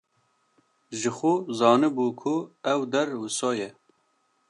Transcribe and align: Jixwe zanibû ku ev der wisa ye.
Jixwe 0.99 1.31
zanibû 1.57 2.05
ku 2.19 2.33
ev 2.71 2.79
der 2.91 3.09
wisa 3.19 3.49
ye. 3.59 3.67